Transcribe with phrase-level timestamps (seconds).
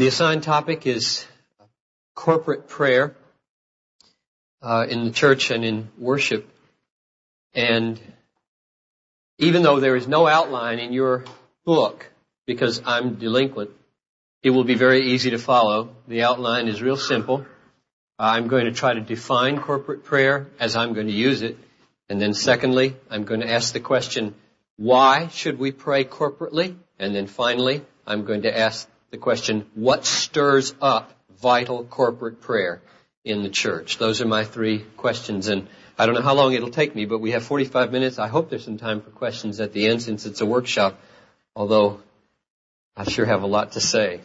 [0.00, 1.26] The assigned topic is
[2.14, 3.14] corporate prayer
[4.62, 6.48] uh, in the church and in worship.
[7.52, 8.00] And
[9.36, 11.26] even though there is no outline in your
[11.66, 12.10] book,
[12.46, 13.72] because I'm delinquent,
[14.42, 15.94] it will be very easy to follow.
[16.08, 17.44] The outline is real simple.
[18.18, 21.58] I'm going to try to define corporate prayer as I'm going to use it.
[22.08, 24.34] And then secondly, I'm going to ask the question,
[24.78, 26.74] why should we pray corporately?
[26.98, 32.80] And then finally, I'm going to ask the question, what stirs up vital corporate prayer
[33.24, 33.98] in the church?
[33.98, 37.18] Those are my three questions and I don't know how long it'll take me, but
[37.18, 38.18] we have 45 minutes.
[38.18, 40.98] I hope there's some time for questions at the end since it's a workshop,
[41.54, 42.00] although
[42.96, 44.20] I sure have a lot to say.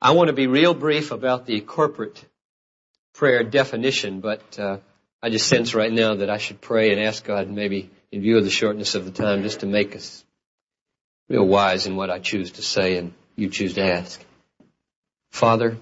[0.00, 2.24] I want to be real brief about the corporate
[3.14, 4.78] prayer definition, but uh,
[5.22, 8.36] I just sense right now that I should pray and ask God, maybe in view
[8.36, 10.24] of the shortness of the time, just to make us
[11.28, 14.24] real wise in what I choose to say and you choose to ask.
[15.30, 15.76] Father,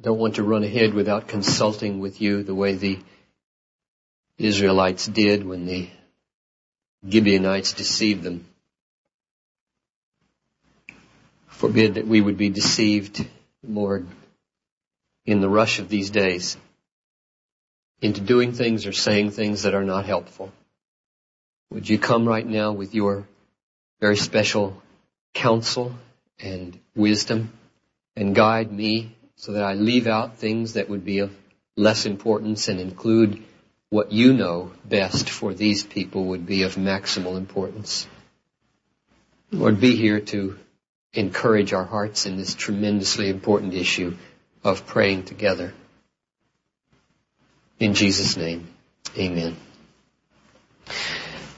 [0.00, 2.98] don't want to run ahead without consulting with you the way the
[4.38, 5.88] Israelites did when the
[7.08, 8.46] Gibeonites deceived them.
[11.46, 13.26] Forbid that we would be deceived,
[13.66, 14.06] Lord,
[15.24, 16.58] in the rush of these days
[18.02, 20.52] into doing things or saying things that are not helpful.
[21.70, 23.26] Would you come right now with your
[24.00, 24.82] very special
[25.32, 25.94] counsel
[26.40, 27.52] and wisdom
[28.16, 31.34] and guide me so that I leave out things that would be of
[31.76, 33.42] less importance and include
[33.90, 38.06] what you know best for these people would be of maximal importance.
[39.52, 40.58] Lord, be here to
[41.12, 44.16] encourage our hearts in this tremendously important issue
[44.64, 45.72] of praying together.
[47.78, 48.68] In Jesus' name,
[49.16, 49.56] amen.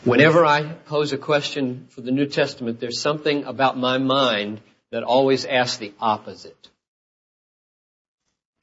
[0.04, 5.02] Whenever I pose a question for the New Testament, there's something about my mind that
[5.02, 6.68] always asks the opposite.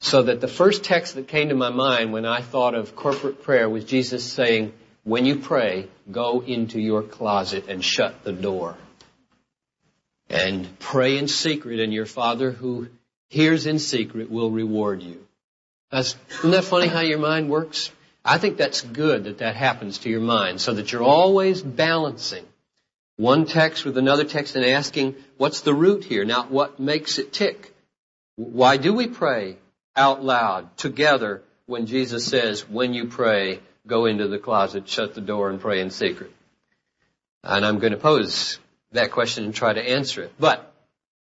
[0.00, 3.42] So that the first text that came to my mind when I thought of corporate
[3.42, 4.72] prayer was Jesus saying,
[5.04, 8.76] when you pray, go into your closet and shut the door.
[10.28, 12.88] And pray in secret and your Father who
[13.28, 15.24] hears in secret will reward you.
[15.90, 17.90] That's, isn't that funny how your mind works?
[18.24, 22.44] I think that's good that that happens to your mind so that you're always balancing
[23.16, 26.24] one text with another text and asking, what's the root here?
[26.24, 27.74] Now, what makes it tick?
[28.36, 29.56] Why do we pray
[29.96, 35.22] out loud together when Jesus says, when you pray, go into the closet, shut the
[35.22, 36.30] door, and pray in secret?
[37.42, 38.58] And I'm going to pose
[38.92, 40.32] that question and try to answer it.
[40.38, 40.72] But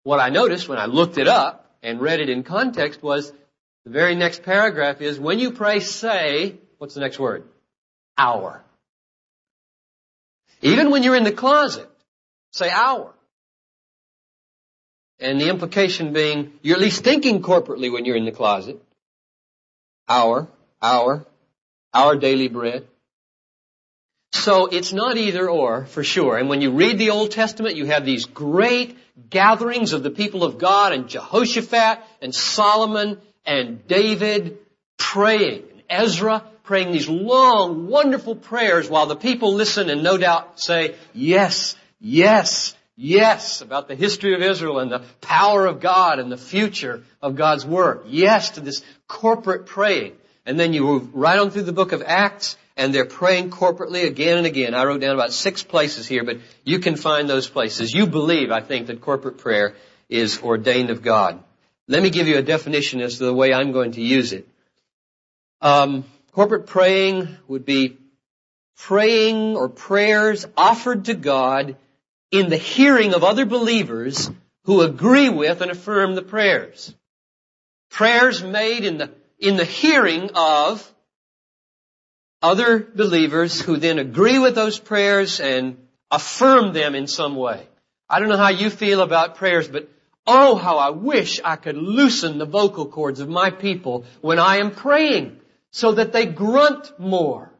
[0.03, 3.33] what I noticed when I looked it up and read it in context was
[3.85, 7.45] the very next paragraph is, when you pray, say, what's the next word?
[8.19, 8.64] Our.
[10.65, 11.89] Even when you're in the closet,
[12.53, 13.13] say our.
[15.21, 18.83] And the implication being, you're at least thinking corporately when you're in the closet.
[20.09, 20.49] Our,
[20.81, 21.27] our,
[21.93, 22.87] our daily bread.
[24.33, 26.39] So it's not either or, for sure.
[26.39, 28.97] And when you read the Old Testament, you have these great
[29.29, 34.59] gatherings of the people of God and Jehoshaphat and Solomon and David
[34.97, 35.65] praying.
[35.89, 41.77] Ezra praying these long, wonderful prayers while the people listen and no doubt say, yes,
[42.01, 47.03] yes, yes, about the history of Israel and the power of God and the future
[47.21, 48.05] of God's work.
[48.09, 50.15] Yes to this corporate praying.
[50.47, 54.07] And then you move right on through the book of Acts and they're praying corporately
[54.07, 54.75] again and again.
[54.75, 57.93] I wrote down about six places here, but you can find those places.
[57.93, 59.75] You believe, I think, that corporate prayer
[60.09, 61.43] is ordained of God.
[61.87, 64.49] Let me give you a definition as to the way I'm going to use it.
[65.65, 67.97] Um, corporate praying would be
[68.77, 71.79] praying or prayers offered to God
[72.31, 74.31] in the hearing of other believers
[74.65, 76.95] who agree with and affirm the prayers.
[77.91, 80.87] Prayers made in the, in the hearing of
[82.43, 85.79] other believers who then agree with those prayers and
[86.11, 87.67] affirm them in some way.
[88.07, 89.89] I don't know how you feel about prayers, but
[90.27, 94.59] oh, how I wish I could loosen the vocal cords of my people when I
[94.59, 95.41] am praying
[95.75, 97.51] so that they grunt more.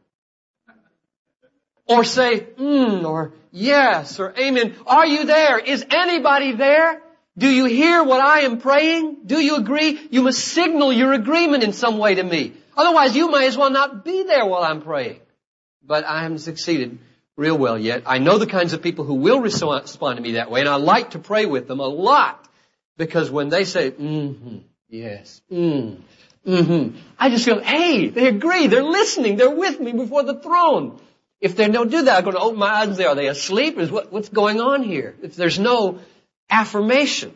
[1.85, 4.73] Or say, mm, or yes, or amen.
[4.87, 5.59] Are you there?
[5.59, 7.01] Is anybody there?
[7.37, 9.17] Do you hear what I am praying?
[9.25, 9.99] Do you agree?
[10.11, 12.53] You must signal your agreement in some way to me.
[12.77, 15.19] Otherwise, you may as well not be there while I'm praying.
[15.83, 16.97] But I haven't succeeded
[17.35, 18.03] real well yet.
[18.05, 19.85] I know the kinds of people who will respond
[20.15, 22.47] to me that way, and I like to pray with them a lot.
[22.95, 25.99] Because when they say, mm-hmm, yes, mm,
[26.45, 30.99] mm-hmm, I just feel, hey, they agree, they're listening, they're with me before the throne.
[31.41, 33.27] If they don't do that, I'm going to open my eyes and say, are they
[33.27, 33.77] asleep?
[33.77, 35.15] Is what, what's going on here?
[35.21, 35.99] If there's no
[36.49, 37.33] affirmation.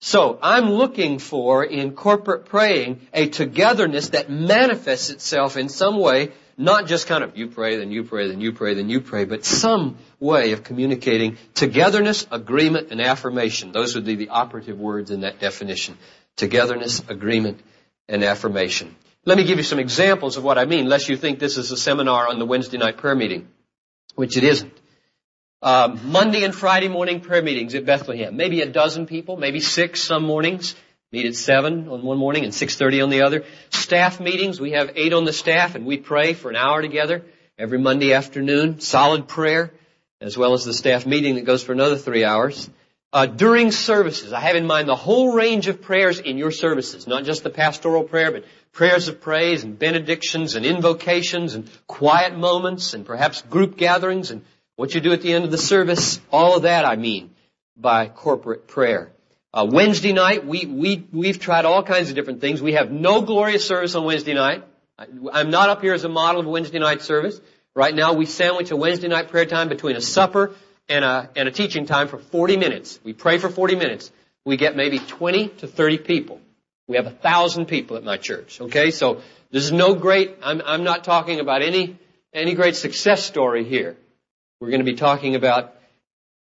[0.00, 6.32] So I'm looking for in corporate praying a togetherness that manifests itself in some way,
[6.58, 9.24] not just kind of you pray, then you pray, then you pray, then you pray,
[9.24, 13.70] but some way of communicating togetherness, agreement, and affirmation.
[13.70, 15.96] Those would be the operative words in that definition.
[16.36, 17.60] Togetherness, agreement,
[18.08, 18.94] and affirmation.
[19.24, 21.70] Let me give you some examples of what I mean, lest you think this is
[21.70, 23.48] a seminar on the Wednesday night prayer meeting,
[24.16, 24.72] which it isn't.
[25.62, 28.36] Um, Monday and Friday morning prayer meetings at Bethlehem.
[28.36, 30.74] Maybe a dozen people, maybe six some mornings.
[31.12, 33.44] Meet at seven on one morning and six thirty on the other.
[33.70, 34.60] Staff meetings.
[34.60, 37.22] We have eight on the staff, and we pray for an hour together
[37.58, 38.80] every Monday afternoon.
[38.80, 39.72] Solid prayer,
[40.22, 42.68] as well as the staff meeting that goes for another three hours.
[43.12, 47.06] Uh, during services, I have in mind the whole range of prayers in your services,
[47.06, 52.34] not just the pastoral prayer, but prayers of praise and benedictions and invocations and quiet
[52.34, 54.42] moments and perhaps group gatherings and
[54.76, 57.34] what you do at the end of the service, all of that I mean
[57.76, 59.12] by corporate prayer.
[59.52, 62.62] Uh, Wednesday night, we, we, we've tried all kinds of different things.
[62.62, 64.64] We have no glorious service on Wednesday night.
[64.98, 67.38] I'm not up here as a model of Wednesday night service.
[67.74, 70.54] Right now, we sandwich a Wednesday night prayer time between a supper
[70.88, 73.00] and a, and a teaching time for 40 minutes.
[73.04, 74.10] We pray for 40 minutes.
[74.44, 76.40] We get maybe 20 to 30 people.
[76.88, 78.60] We have a thousand people at my church.
[78.60, 80.36] Okay, so this is no great.
[80.42, 81.96] I'm, I'm not talking about any
[82.32, 83.96] any great success story here.
[84.60, 85.74] We're going to be talking about,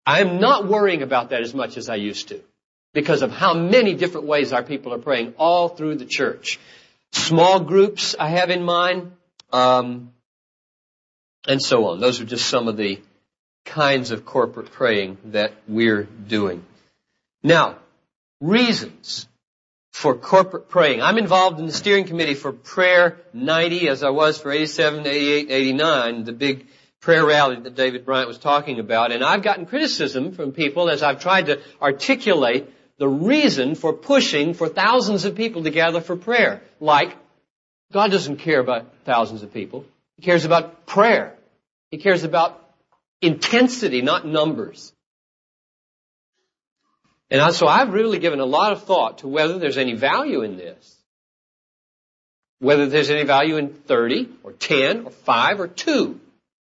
[0.07, 2.41] I'm not worrying about that as much as I used to
[2.95, 6.59] because of how many different ways our people are praying all through the church.
[7.13, 9.13] Small groups I have in mind,
[9.53, 10.13] um,
[11.47, 12.01] and so on.
[12.01, 13.01] Those are just some of the
[13.67, 16.65] kinds of corporate praying that we're doing.
[17.43, 17.77] Now,
[18.41, 19.27] reasons
[19.93, 21.03] for corporate praying.
[21.03, 25.51] I'm involved in the steering committee for prayer 90 as I was for 87, 88,
[25.51, 26.67] 89, the big
[27.01, 29.13] prayer rally that David Bryant was talking about.
[29.13, 34.55] And I've gotten criticism from people as I've tried to articulate the reason for pushing
[34.55, 36.63] for thousands of people to gather for prayer.
[36.81, 37.17] Like,
[37.93, 39.85] God doesn't care about thousands of people.
[40.17, 41.35] He cares about prayer.
[41.91, 42.66] He cares about
[43.27, 44.93] intensity, not numbers.
[47.31, 50.57] And so I've really given a lot of thought to whether there's any value in
[50.57, 50.97] this.
[52.61, 56.21] Whether there's any value in 30 or 10 or 5 or 2.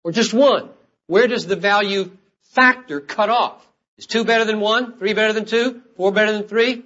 [0.03, 0.69] Or just one?
[1.07, 2.11] Where does the value
[2.55, 3.65] factor cut off?
[3.99, 4.99] Is two better than one?
[4.99, 5.83] Three better than two?
[5.97, 6.83] Four better than three?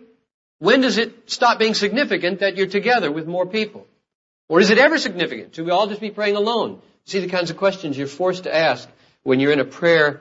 [0.58, 3.86] When does it stop being significant that you're together with more people?
[4.48, 5.54] Or is it ever significant?
[5.54, 6.80] Should we all just be praying alone?
[7.06, 8.88] See the kinds of questions you're forced to ask
[9.22, 10.20] when you're in a prayer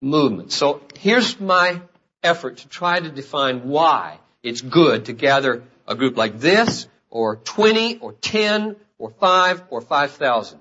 [0.00, 0.52] movement.
[0.52, 1.80] So here's my
[2.22, 7.36] effort to try to define why it's good to gather a group like this, or
[7.36, 10.58] 20, or 10, or 5, or 5,000.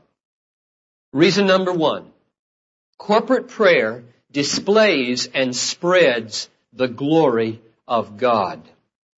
[1.14, 2.12] Reason number one.
[2.98, 8.62] Corporate prayer displays and spreads the glory of God.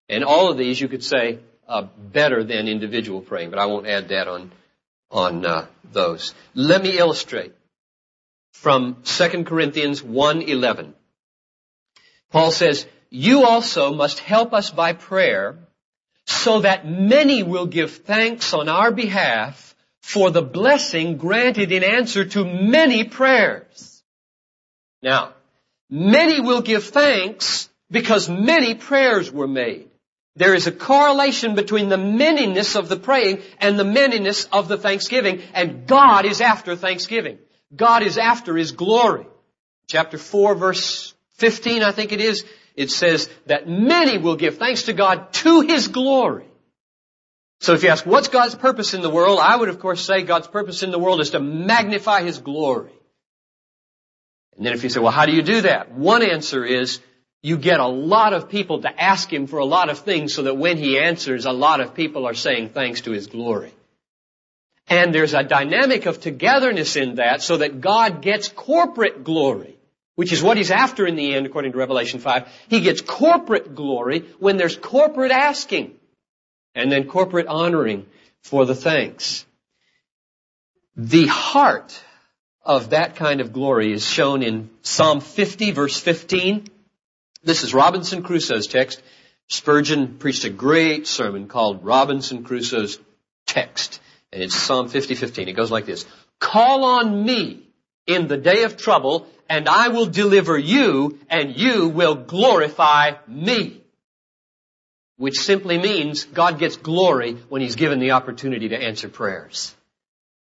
[0.07, 3.87] And all of these you could say uh, better than individual praying, but I won't
[3.87, 4.51] add that on
[5.11, 6.35] on uh, those.
[6.53, 7.53] Let me illustrate
[8.51, 10.93] from 2 Corinthians 1:11.
[12.31, 15.57] Paul says, "You also must help us by prayer,
[16.25, 19.69] so that many will give thanks on our behalf
[20.01, 24.03] for the blessing granted in answer to many prayers.
[25.01, 25.33] Now,
[25.89, 29.89] many will give thanks because many prayers were made.
[30.35, 34.77] There is a correlation between the manyness of the praying and the manyness of the
[34.77, 37.39] thanksgiving, and God is after thanksgiving.
[37.75, 39.25] God is after His glory.
[39.87, 42.45] Chapter 4 verse 15, I think it is,
[42.75, 46.45] it says that many will give thanks to God to His glory.
[47.61, 49.39] So if you ask, what's God's purpose in the world?
[49.41, 52.91] I would of course say God's purpose in the world is to magnify His glory.
[54.55, 55.91] And then if you say, well, how do you do that?
[55.91, 56.99] One answer is
[57.41, 60.43] you get a lot of people to ask Him for a lot of things so
[60.43, 63.73] that when He answers, a lot of people are saying thanks to His glory.
[64.89, 69.77] And there's a dynamic of togetherness in that so that God gets corporate glory,
[70.15, 72.47] which is what He's after in the end according to Revelation 5.
[72.69, 75.93] He gets corporate glory when there's corporate asking
[76.73, 78.07] and then corporate honoring
[78.41, 79.45] for the thanks.
[80.95, 82.03] The heart
[82.63, 86.67] of that kind of glory is shown in Psalm 50 verse 15.
[87.43, 89.01] This is Robinson Crusoe's text.
[89.47, 92.99] Spurgeon preached a great sermon called Robinson Crusoe's
[93.45, 94.01] text.
[94.31, 95.47] And it's Psalm 50, 15.
[95.47, 96.05] It goes like this.
[96.39, 97.67] Call on me
[98.05, 103.79] in the day of trouble and I will deliver you and you will glorify me
[105.19, 109.75] which simply means God gets glory when He's given the opportunity to answer prayers.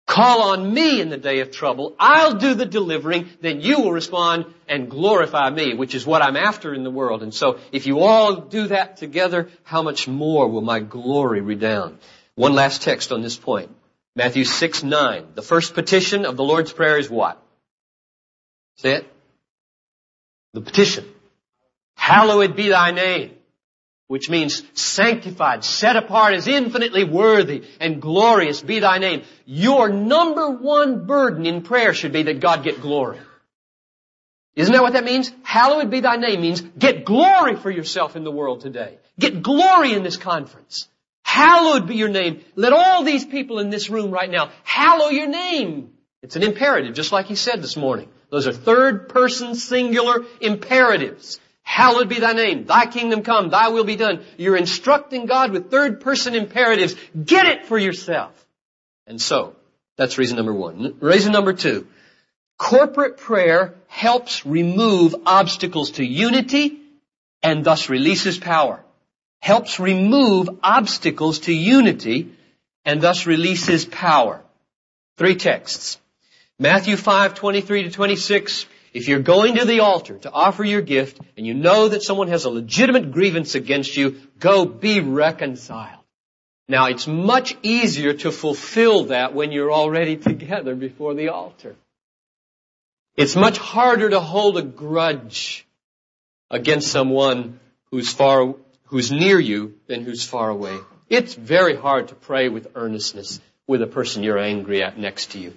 [0.06, 1.96] Call on me in the day of trouble.
[1.98, 3.28] I'll do the delivering.
[3.40, 7.24] Then you will respond and glorify me, which is what I'm after in the world.
[7.24, 11.98] And so if you all do that together, how much more will my glory redound?
[12.34, 13.74] One last text on this point.
[14.16, 15.26] Matthew 6, 9.
[15.34, 17.40] The first petition of the Lord's Prayer is what?
[18.76, 19.12] Say it.
[20.54, 21.06] The petition.
[21.94, 23.36] Hallowed be thy name
[24.10, 29.22] which means sanctified, set apart as infinitely worthy and glorious be thy name.
[29.46, 33.20] Your number one burden in prayer should be that God get glory.
[34.56, 35.30] Isn't that what that means?
[35.44, 38.98] Hallowed be thy name means get glory for yourself in the world today.
[39.16, 40.88] Get glory in this conference.
[41.30, 42.40] Hallowed be your name.
[42.56, 45.92] Let all these people in this room right now hallow your name.
[46.24, 48.08] It's an imperative, just like he said this morning.
[48.30, 51.38] Those are third person singular imperatives.
[51.62, 52.64] Hallowed be thy name.
[52.64, 53.48] Thy kingdom come.
[53.48, 54.24] Thy will be done.
[54.38, 56.96] You're instructing God with third person imperatives.
[57.24, 58.32] Get it for yourself.
[59.06, 59.54] And so,
[59.96, 60.96] that's reason number one.
[60.98, 61.86] Reason number two.
[62.58, 66.80] Corporate prayer helps remove obstacles to unity
[67.40, 68.84] and thus releases power.
[69.40, 72.32] Helps remove obstacles to unity
[72.84, 74.42] and thus releases power.
[75.16, 75.98] Three texts.
[76.58, 81.20] Matthew 5, 23 to 26, if you're going to the altar to offer your gift
[81.36, 86.00] and you know that someone has a legitimate grievance against you, go be reconciled.
[86.68, 91.76] Now it's much easier to fulfill that when you're already together before the altar.
[93.16, 95.66] It's much harder to hold a grudge
[96.50, 97.58] against someone
[97.90, 98.54] who's far,
[98.90, 100.76] who's near you than who's far away.
[101.08, 105.38] It's very hard to pray with earnestness with a person you're angry at next to
[105.38, 105.56] you.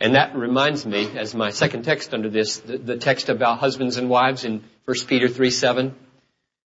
[0.00, 3.96] And that reminds me, as my second text under this, the, the text about husbands
[3.96, 5.94] and wives in 1 Peter 3, 7.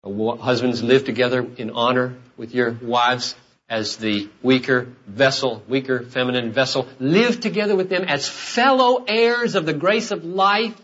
[0.04, 3.36] Husbands live together in honor with your wives
[3.70, 6.88] as the weaker vessel, weaker feminine vessel.
[7.00, 10.76] Live together with them as fellow heirs of the grace of life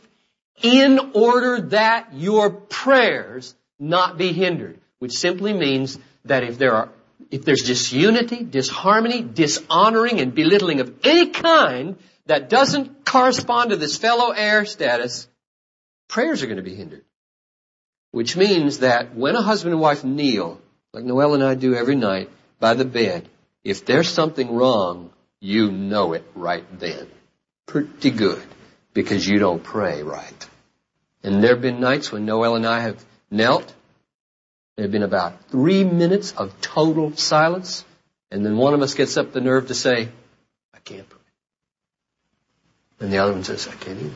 [0.61, 4.79] in order that your prayers not be hindered.
[4.99, 6.89] Which simply means that if there are
[7.29, 13.97] if there's disunity, disharmony, dishonoring, and belittling of any kind, that doesn't correspond to this
[13.97, 15.27] fellow heir status,
[16.07, 17.03] prayers are going to be hindered.
[18.11, 20.61] Which means that when a husband and wife kneel,
[20.93, 22.29] like Noel and I do every night,
[22.59, 23.27] by the bed,
[23.63, 27.07] if there's something wrong, you know it right then.
[27.65, 28.41] Pretty good.
[28.93, 30.49] Because you don't pray right.
[31.23, 33.73] And there have been nights when Noel and I have knelt.
[34.75, 37.83] There have been about three minutes of total silence.
[38.29, 40.09] And then one of us gets up the nerve to say,
[40.73, 41.19] I can't pray.
[42.99, 44.15] And the other one says, I can't either.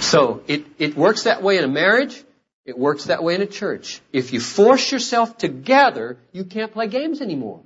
[0.00, 2.22] So it, it works that way in a marriage.
[2.64, 4.00] It works that way in a church.
[4.12, 7.62] If you force yourself together, you can't play games anymore.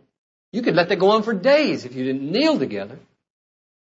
[0.52, 2.98] You could let that go on for days if you didn't kneel together.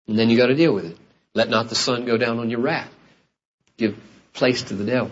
[0.08, 0.96] And then you gotta deal with it.
[1.34, 2.92] Let not the sun go down on your wrath.
[3.76, 3.96] Give
[4.32, 5.10] place to the devil.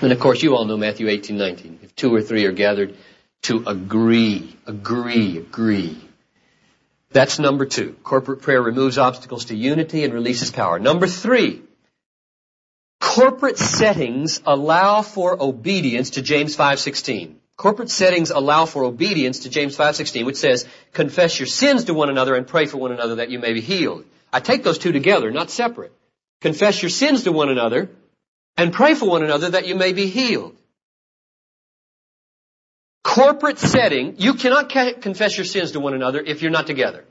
[0.00, 1.78] And of course you all know Matthew 18, 19.
[1.82, 2.96] If two or three are gathered
[3.42, 6.08] to agree, agree, agree
[7.10, 7.96] that's number two.
[8.02, 10.78] Corporate prayer removes obstacles to unity and releases power.
[10.78, 11.62] Number three,
[13.00, 17.36] corporate settings allow for obedience to James 5.16.
[17.56, 22.10] Corporate settings allow for obedience to James 5.16, which says, confess your sins to one
[22.10, 24.04] another and pray for one another that you may be healed.
[24.32, 25.92] I take those two together, not separate.
[26.40, 27.90] Confess your sins to one another
[28.58, 30.58] and pray for one another that you may be healed
[33.18, 37.04] corporate setting, you cannot ca- confess your sins to one another if you're not together.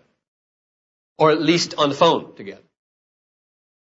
[1.18, 2.62] Or at least on the phone together.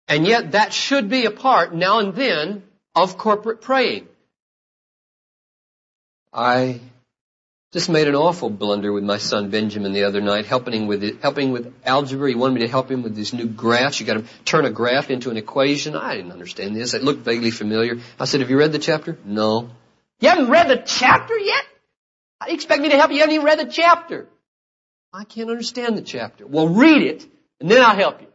[0.07, 2.63] And yet that should be a part now and then
[2.93, 4.07] of corporate praying.
[6.33, 6.81] I
[7.71, 11.21] just made an awful blunder with my son Benjamin the other night, helping with it,
[11.21, 12.27] helping with algebra.
[12.27, 13.99] He wanted me to help him with these new graphs.
[13.99, 15.95] You got to turn a graph into an equation.
[15.95, 16.93] I didn't understand this.
[16.93, 17.99] It looked vaguely familiar.
[18.19, 19.69] I said, "Have you read the chapter?" No.
[20.19, 21.63] You haven't read the chapter yet?
[22.39, 23.15] How do you expect me to help you?
[23.15, 24.27] You haven't even read the chapter.
[25.13, 26.45] I can't understand the chapter.
[26.45, 27.25] Well, read it,
[27.59, 28.27] and then I'll help you.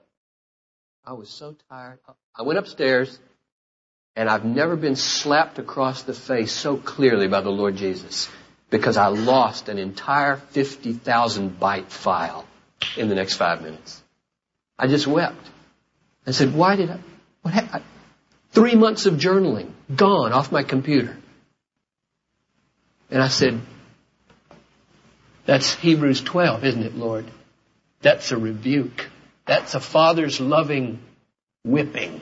[1.04, 1.98] I was so tired.
[2.34, 3.18] I went upstairs,
[4.16, 8.28] and I've never been slapped across the face so clearly by the Lord Jesus
[8.70, 12.44] because I lost an entire 50,000 byte file
[12.96, 14.02] in the next five minutes.
[14.78, 15.46] I just wept.
[16.26, 16.98] I said, why did I,
[17.42, 17.84] what happened?
[18.50, 21.16] Three months of journaling gone off my computer.
[23.10, 23.60] And I said,
[25.44, 27.26] that's Hebrews 12, isn't it, Lord?
[28.02, 29.08] That's a rebuke.
[29.46, 30.98] That's a father's loving
[31.64, 32.20] whipping.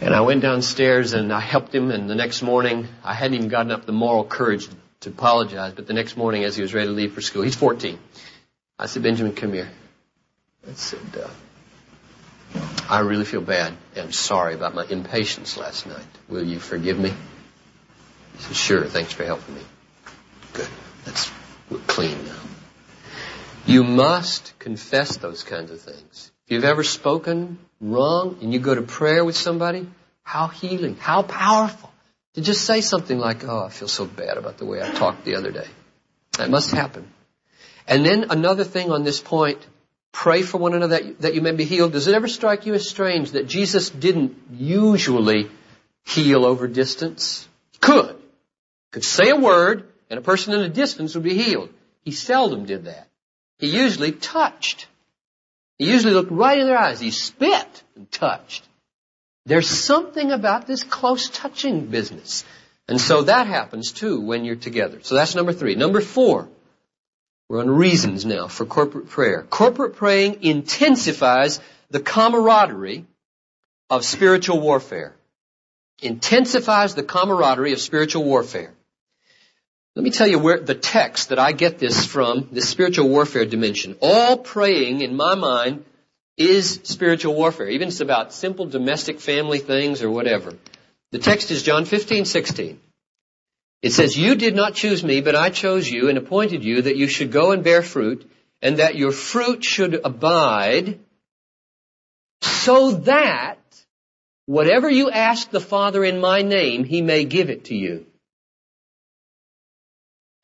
[0.00, 3.48] And I went downstairs and I helped him and the next morning I hadn't even
[3.48, 4.68] gotten up the moral courage
[5.00, 7.54] to apologize, but the next morning as he was ready to leave for school, he's
[7.54, 7.98] 14.
[8.78, 9.68] I said, Benjamin, come here.
[10.68, 16.06] I said, uh, I really feel bad and sorry about my impatience last night.
[16.28, 17.10] Will you forgive me?
[17.10, 19.60] He said, sure, thanks for helping me.
[20.52, 20.68] Good.
[21.04, 21.30] That's,
[21.70, 22.40] we're clean now.
[23.66, 26.30] You must confess those kinds of things.
[26.46, 29.86] If you've ever spoken wrong and you go to prayer with somebody,
[30.22, 31.92] how healing, how powerful
[32.34, 35.24] to just say something like, oh, I feel so bad about the way I talked
[35.24, 35.66] the other day.
[36.38, 37.10] That must happen.
[37.86, 39.64] And then another thing on this point,
[40.10, 41.92] pray for one another that, that you may be healed.
[41.92, 45.50] Does it ever strike you as strange that Jesus didn't usually
[46.04, 47.46] heal over distance?
[47.80, 48.16] Could.
[48.90, 51.68] Could say a word and a person in a distance would be healed.
[52.04, 53.08] He seldom did that.
[53.58, 54.86] He usually touched.
[55.78, 57.00] He usually looked right in their eyes.
[57.00, 58.66] He spit and touched.
[59.46, 62.44] There's something about this close touching business.
[62.88, 64.98] And so that happens too when you're together.
[65.02, 65.74] So that's number three.
[65.74, 66.48] Number four.
[67.48, 69.42] We're on reasons now for corporate prayer.
[69.42, 73.04] Corporate praying intensifies the camaraderie
[73.90, 75.14] of spiritual warfare.
[76.00, 78.72] Intensifies the camaraderie of spiritual warfare.
[79.96, 83.44] Let me tell you where the text that I get this from, the spiritual warfare
[83.44, 83.96] dimension.
[84.00, 85.84] All praying in my mind
[86.36, 90.54] is spiritual warfare, even if it's about simple domestic family things or whatever.
[91.12, 92.80] The text is John 15, 16.
[93.82, 96.96] It says, You did not choose me, but I chose you and appointed you that
[96.96, 98.28] you should go and bear fruit,
[98.60, 100.98] and that your fruit should abide,
[102.40, 103.58] so that
[104.46, 108.06] whatever you ask the Father in my name, he may give it to you.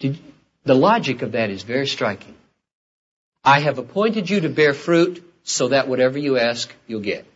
[0.01, 2.35] The logic of that is very striking.
[3.45, 7.27] I have appointed you to bear fruit so that whatever you ask, you'll get.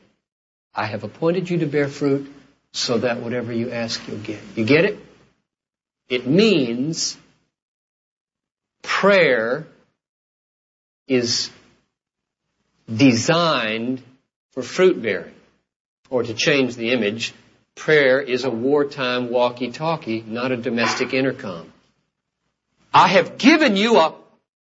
[0.74, 2.32] I have appointed you to bear fruit
[2.72, 4.40] so that whatever you ask, you'll get.
[4.56, 4.98] You get it?
[6.08, 7.16] It means
[8.82, 9.66] prayer
[11.06, 11.50] is
[12.92, 14.02] designed
[14.50, 15.34] for fruit bearing.
[16.10, 17.32] Or to change the image,
[17.74, 21.72] prayer is a wartime walkie-talkie, not a domestic intercom.
[22.94, 24.14] I have given you a,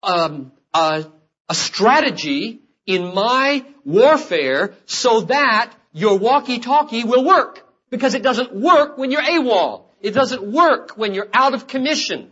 [0.02, 1.06] um, a,
[1.48, 7.64] a strategy in my warfare so that your walkie-talkie will work.
[7.90, 9.84] Because it doesn't work when you're AWOL.
[10.02, 12.30] It doesn't work when you're out of commission.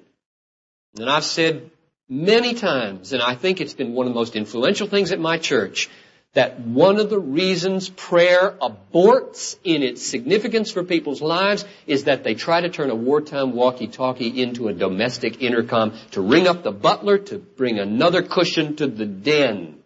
[0.99, 1.71] And I've said
[2.11, 5.39] many times, and I think it's been one of the most influential things at my
[5.39, 5.89] church,
[6.37, 12.25] that one of the reasons prayer aborts in its significance for people's lives is that
[12.25, 16.71] they try to turn a wartime walkie-talkie into a domestic intercom to ring up the
[16.71, 19.79] butler to bring another cushion to the den.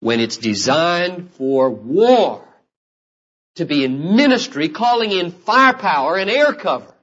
[0.00, 2.42] When it's designed for war,
[3.56, 6.94] to be in ministry, calling in firepower and air cover.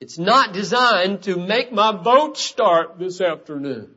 [0.00, 3.96] It's not designed to make my boat start this afternoon.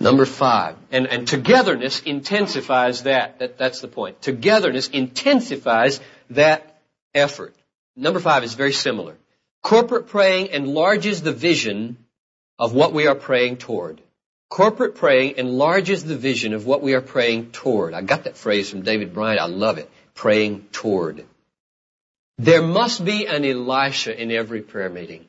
[0.00, 3.40] Number five, and, and togetherness intensifies that.
[3.40, 3.58] that.
[3.58, 4.22] That's the point.
[4.22, 6.80] Togetherness intensifies that
[7.14, 7.54] effort.
[7.96, 9.16] Number five is very similar.
[9.62, 11.96] Corporate praying enlarges the vision
[12.58, 14.00] of what we are praying toward.
[14.48, 17.92] Corporate praying enlarges the vision of what we are praying toward.
[17.92, 19.40] I got that phrase from David Bryant.
[19.40, 19.90] I love it.
[20.14, 21.24] Praying toward.
[22.38, 25.26] There must be an Elisha in every prayer meeting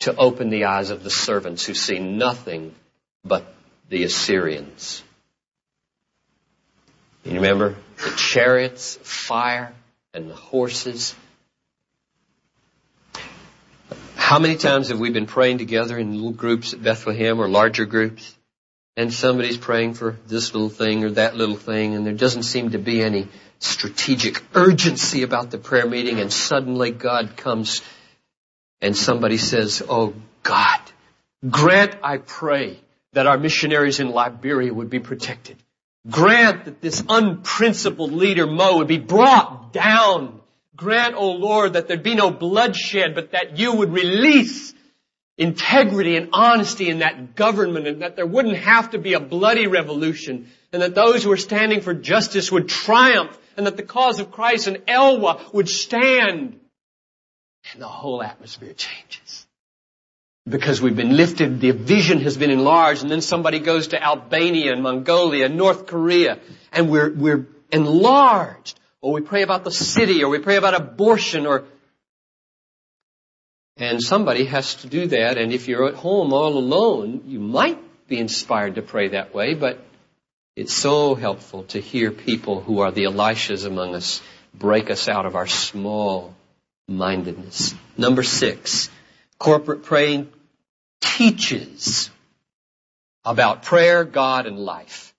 [0.00, 2.74] to open the eyes of the servants who see nothing
[3.24, 3.44] but
[3.88, 5.02] the Assyrians.
[7.24, 9.72] You remember the chariots fire
[10.12, 11.14] and the horses.
[14.16, 17.84] How many times have we been praying together in little groups at Bethlehem or larger
[17.84, 18.36] groups?
[18.96, 22.70] And somebody's praying for this little thing or that little thing and there doesn't seem
[22.70, 27.80] to be any strategic urgency about the prayer meeting and suddenly God comes
[28.80, 30.80] and somebody says, Oh God,
[31.48, 32.80] grant I pray
[33.12, 35.56] that our missionaries in Liberia would be protected.
[36.10, 40.40] Grant that this unprincipled leader Doe would be brought down.
[40.74, 44.74] Grant, O oh Lord, that there'd be no bloodshed, but that you would release
[45.38, 49.66] integrity and honesty in that government and that there wouldn't have to be a bloody
[49.66, 54.18] revolution and that those who are standing for justice would triumph and that the cause
[54.18, 56.58] of Christ and Elwa would stand
[57.72, 59.41] and the whole atmosphere changes
[60.48, 64.72] because we've been lifted, the vision has been enlarged, and then somebody goes to Albania
[64.72, 66.38] and Mongolia, and North Korea,
[66.72, 68.78] and we're, we're enlarged.
[69.00, 71.64] Or we pray about the city, or we pray about abortion, or,
[73.76, 77.78] and somebody has to do that, and if you're at home all alone, you might
[78.08, 79.78] be inspired to pray that way, but
[80.54, 84.20] it's so helpful to hear people who are the Elishas among us
[84.54, 86.34] break us out of our small
[86.86, 87.74] mindedness.
[87.96, 88.90] Number six,
[89.42, 90.28] corporate praying
[91.00, 92.10] teaches
[93.24, 95.12] about prayer, God, and life.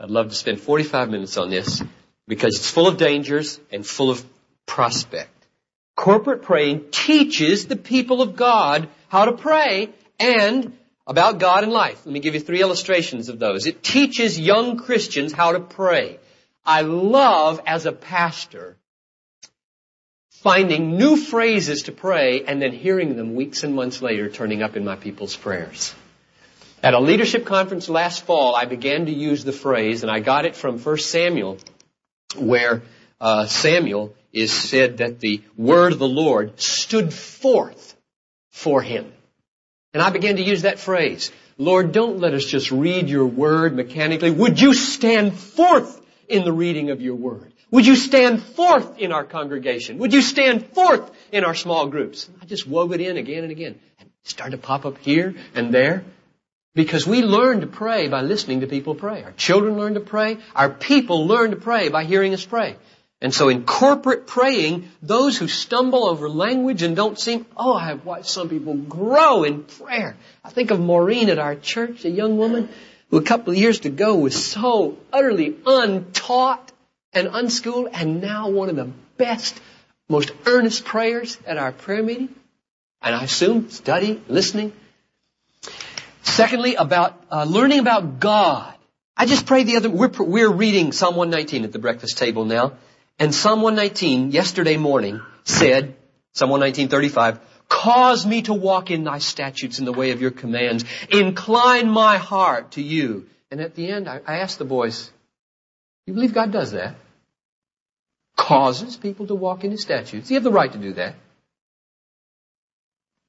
[0.00, 1.82] I'd love to spend 45 minutes on this
[2.26, 4.24] because it's full of dangers and full of
[4.64, 5.46] prospect.
[5.94, 10.72] Corporate praying teaches the people of God how to pray and
[11.06, 12.00] about God and life.
[12.06, 13.66] Let me give you three illustrations of those.
[13.66, 16.18] It teaches young Christians how to pray.
[16.64, 18.78] I love as a pastor
[20.42, 24.74] finding new phrases to pray and then hearing them weeks and months later turning up
[24.74, 25.94] in my people's prayers.
[26.82, 30.46] At a leadership conference last fall, I began to use the phrase, and I got
[30.46, 31.58] it from 1 Samuel,
[32.36, 32.80] where
[33.20, 37.94] uh, Samuel is said that the word of the Lord stood forth
[38.50, 39.12] for him.
[39.92, 41.30] And I began to use that phrase.
[41.58, 44.30] Lord, don't let us just read your word mechanically.
[44.30, 47.52] Would you stand forth in the reading of your word?
[47.70, 49.98] Would you stand forth in our congregation?
[49.98, 52.28] Would you stand forth in our small groups?
[52.42, 53.78] I just wove it in again and again.
[53.98, 56.04] And it started to pop up here and there.
[56.74, 59.24] Because we learn to pray by listening to people pray.
[59.24, 60.38] Our children learn to pray.
[60.54, 62.76] Our people learn to pray by hearing us pray.
[63.20, 67.88] And so in corporate praying, those who stumble over language and don't seem, oh, I
[67.88, 70.16] have watched some people grow in prayer.
[70.42, 72.70] I think of Maureen at our church, a young woman
[73.10, 76.69] who a couple of years ago was so utterly untaught
[77.12, 79.60] and unschooled and now one of the best,
[80.08, 82.34] most earnest prayers at our prayer meeting.
[83.02, 84.72] And I assume study, listening.
[86.22, 88.74] Secondly, about uh, learning about God.
[89.16, 92.72] I just prayed the other, we're, we're reading Psalm 119 at the breakfast table now.
[93.18, 95.94] And Psalm 119 yesterday morning said,
[96.32, 100.84] Psalm 119:35, cause me to walk in thy statutes in the way of your commands.
[101.10, 103.28] Incline my heart to you.
[103.50, 105.10] And at the end, I, I asked the boys,
[106.10, 106.96] you believe God does that?
[108.36, 110.28] Causes people to walk in His statutes.
[110.28, 111.14] You have the right to do that.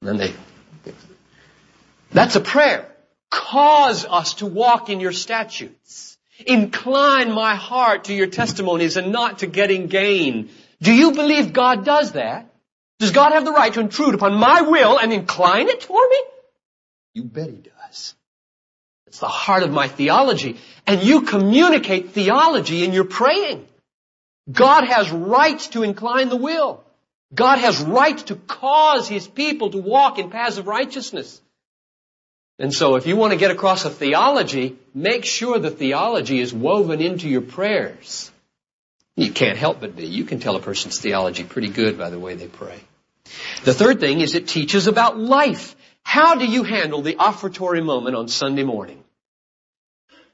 [0.00, 0.92] And then they,
[2.10, 2.90] that's a prayer.
[3.30, 6.18] Cause us to walk in your statutes.
[6.44, 10.50] Incline my heart to your testimonies and not to getting gain.
[10.80, 12.52] Do you believe God does that?
[12.98, 16.20] Does God have the right to intrude upon my will and incline it for me?
[17.14, 17.71] You bet He does.
[19.12, 20.58] It's the heart of my theology.
[20.86, 23.66] And you communicate theology in your praying.
[24.50, 26.82] God has rights to incline the will.
[27.34, 31.42] God has rights to cause His people to walk in paths of righteousness.
[32.58, 36.54] And so if you want to get across a theology, make sure the theology is
[36.54, 38.30] woven into your prayers.
[39.14, 40.06] You can't help but be.
[40.06, 42.80] You can tell a person's theology pretty good by the way they pray.
[43.64, 45.76] The third thing is it teaches about life.
[46.02, 49.01] How do you handle the offertory moment on Sunday morning?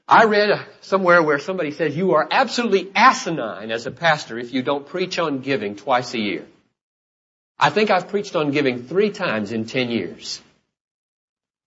[0.09, 4.63] I read somewhere where somebody says you are absolutely asinine as a pastor if you
[4.63, 6.47] don't preach on giving twice a year.
[7.59, 10.41] I think I've preached on giving three times in ten years.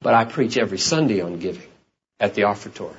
[0.01, 1.69] But I preach every Sunday on giving
[2.19, 2.97] at the offertory.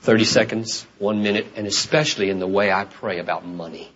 [0.00, 3.90] 30 seconds, one minute, and especially in the way I pray about money.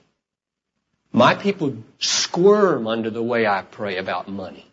[1.12, 4.65] My people squirm under the way I pray about money.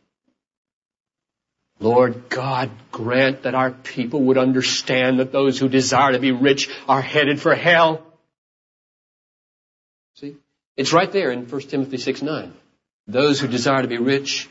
[1.79, 6.69] Lord God, grant that our people would understand that those who desire to be rich
[6.87, 8.01] are headed for hell.
[10.15, 10.37] See?
[10.77, 12.53] It's right there in 1 Timothy 6 9.
[13.07, 14.49] Those who desire to be rich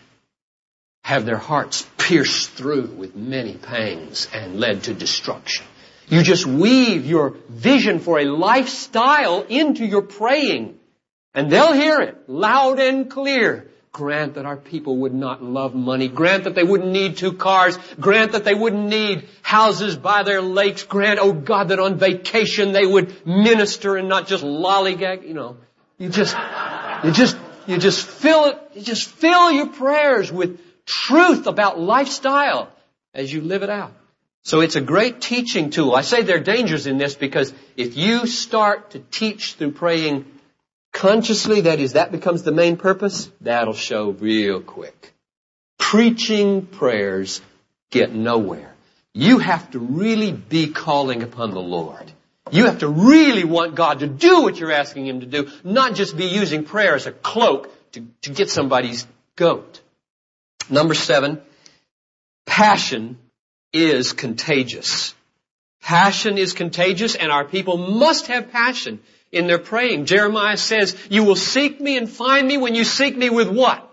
[1.04, 5.66] have their hearts pierced through with many pangs and led to destruction.
[6.08, 10.78] You just weave your vision for a lifestyle into your praying.
[11.34, 13.68] And they'll hear it loud and clear.
[13.92, 16.08] Grant that our people would not love money.
[16.08, 17.78] Grant that they wouldn't need two cars.
[18.00, 20.82] Grant that they wouldn't need houses by their lakes.
[20.82, 25.28] Grant, oh God, that on vacation they would minister and not just lollygag.
[25.28, 25.56] You know,
[25.98, 26.34] you just,
[27.04, 32.72] you just, you just fill it, you just fill your prayers with truth about lifestyle
[33.12, 33.92] as you live it out.
[34.42, 35.94] So it's a great teaching tool.
[35.94, 40.24] I say there are dangers in this because if you start to teach through praying
[40.92, 45.12] consciously, that is, that becomes the main purpose, that'll show real quick.
[45.78, 47.40] Preaching prayers
[47.90, 48.74] get nowhere.
[49.14, 52.10] You have to really be calling upon the Lord.
[52.50, 55.94] You have to really want God to do what you're asking Him to do, not
[55.94, 59.80] just be using prayer as a cloak to, to get somebody's goat.
[60.70, 61.40] Number seven,
[62.46, 63.18] passion
[63.72, 65.14] is contagious.
[65.82, 69.00] Passion is contagious and our people must have passion
[69.32, 70.04] in their praying.
[70.04, 73.88] Jeremiah says, you will seek me and find me when you seek me with what?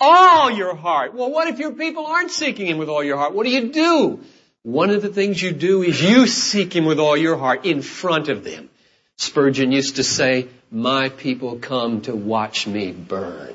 [0.00, 1.14] All your heart.
[1.14, 3.34] Well, what if your people aren't seeking him with all your heart?
[3.34, 4.20] What do you do?
[4.62, 7.82] One of the things you do is you seek him with all your heart in
[7.82, 8.70] front of them.
[9.16, 13.54] Spurgeon used to say, my people come to watch me burn.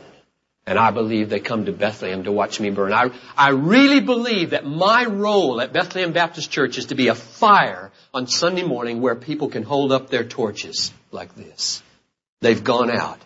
[0.65, 2.93] And I believe they come to Bethlehem to watch me burn.
[2.93, 7.15] I, I really believe that my role at Bethlehem Baptist Church is to be a
[7.15, 11.82] fire on Sunday morning where people can hold up their torches like this.
[12.41, 13.19] They've gone out.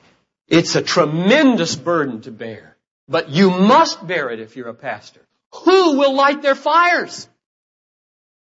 [0.47, 2.75] It's a tremendous burden to bear.
[3.07, 5.21] But you must bear it if you're a pastor.
[5.65, 7.27] Who will light their fires?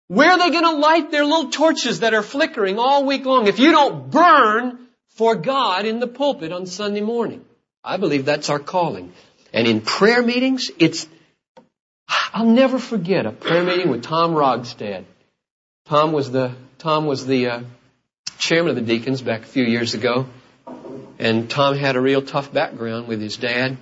[0.08, 3.48] Where are they going to light their little torches that are flickering all week long
[3.48, 4.80] if you don't burn
[5.16, 7.44] for God in the pulpit on Sunday morning?
[7.84, 9.12] I believe that's our calling.
[9.54, 11.08] And in prayer meetings, it's,
[12.34, 15.04] I'll never forget a prayer meeting with Tom Rogstad.
[15.86, 17.62] Tom was the, Tom was the uh,
[18.38, 20.28] chairman of the deacons back a few years ago.
[21.20, 23.78] And Tom had a real tough background with his dad.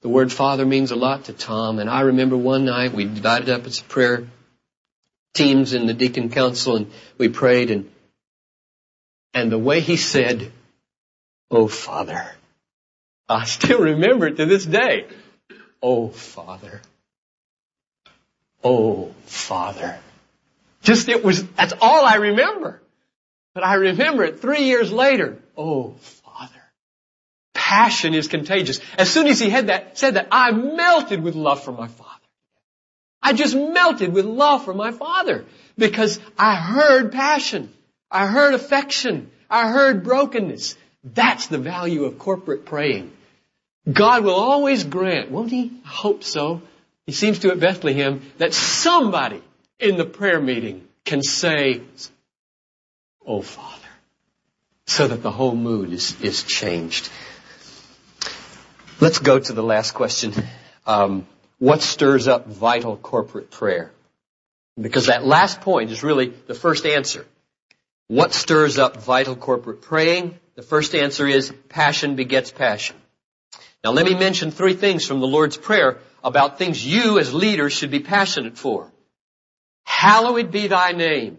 [0.00, 1.78] The word father means a lot to Tom.
[1.78, 4.26] And I remember one night we divided up as prayer
[5.34, 7.90] teams in the deacon council and we prayed and,
[9.34, 10.52] and the way he said,
[11.50, 12.30] Oh Father,
[13.28, 15.06] I still remember it to this day.
[15.82, 16.80] Oh Father.
[18.62, 19.98] Oh Father.
[20.82, 22.80] Just it was, that's all I remember.
[23.58, 25.36] But I remember it three years later.
[25.56, 26.62] Oh Father.
[27.54, 28.78] Passion is contagious.
[28.96, 32.20] As soon as he had that, said that, I melted with love for my Father.
[33.20, 35.44] I just melted with love for my father
[35.76, 37.72] because I heard passion.
[38.12, 39.28] I heard affection.
[39.50, 40.76] I heard brokenness.
[41.02, 43.10] That's the value of corporate praying.
[43.92, 45.72] God will always grant, won't He?
[45.84, 46.62] I hope so.
[47.06, 49.42] He seems to at Bethlehem that somebody
[49.80, 51.82] in the prayer meeting can say,
[53.28, 53.92] Oh Father,
[54.86, 57.10] so that the whole mood is, is changed.
[59.00, 60.32] Let's go to the last question.
[60.86, 61.26] Um,
[61.58, 63.92] what stirs up vital corporate prayer?
[64.80, 67.26] Because that last point is really the first answer.
[68.06, 70.38] What stirs up vital corporate praying?
[70.54, 72.96] The first answer is passion begets passion.
[73.84, 77.74] Now let me mention three things from the Lord's Prayer about things you as leaders
[77.74, 78.90] should be passionate for.
[79.84, 81.36] Hallowed be thy name.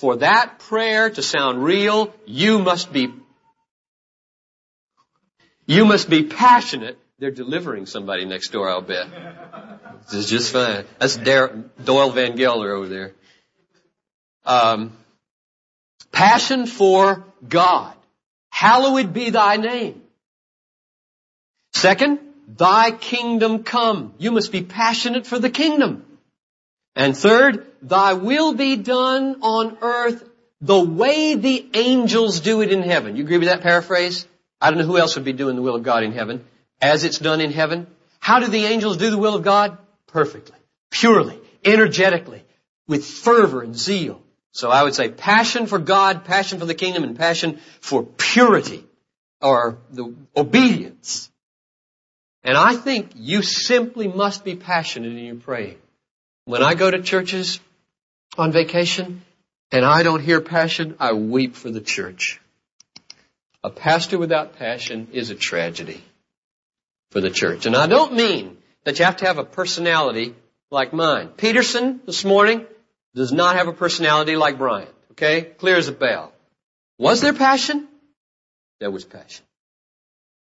[0.00, 3.12] For that prayer to sound real, you must be,
[5.66, 9.06] you must be passionate they're delivering somebody next door, I'll bet.
[10.04, 10.84] This is just fine.
[10.98, 13.12] That's Doyle Van Gelder over there.
[14.44, 14.92] Um,
[16.12, 17.94] passion for God.
[18.50, 20.02] Hallowed be thy name.
[21.72, 24.12] Second, thy kingdom come.
[24.18, 26.04] You must be passionate for the kingdom.
[26.96, 30.26] And third, thy will be done on earth
[30.62, 33.16] the way the angels do it in heaven.
[33.16, 34.26] You agree with that paraphrase?
[34.60, 36.44] I don't know who else would be doing the will of God in heaven
[36.80, 37.86] as it's done in heaven.
[38.18, 39.76] How do the angels do the will of God?
[40.06, 40.56] Perfectly,
[40.90, 42.42] purely, energetically,
[42.88, 44.22] with fervor and zeal.
[44.52, 48.82] So I would say passion for God, passion for the kingdom, and passion for purity
[49.42, 51.30] or the obedience.
[52.42, 55.76] And I think you simply must be passionate in your praying.
[56.46, 57.58] When I go to churches
[58.38, 59.22] on vacation
[59.72, 62.40] and I don't hear passion, I weep for the church.
[63.64, 66.00] A pastor without passion is a tragedy
[67.10, 67.66] for the church.
[67.66, 70.36] And I don't mean that you have to have a personality
[70.70, 71.30] like mine.
[71.30, 72.64] Peterson this morning
[73.16, 74.94] does not have a personality like Bryant.
[75.12, 75.42] Okay?
[75.42, 76.32] Clear as a bell.
[76.96, 77.88] Was there passion?
[78.78, 79.44] There was passion.